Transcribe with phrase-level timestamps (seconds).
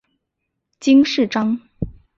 [0.79, 1.59] 金饰章。